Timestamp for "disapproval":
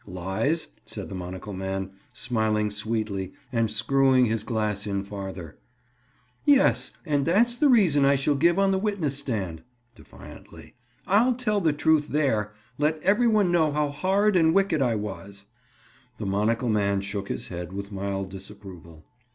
18.31-19.05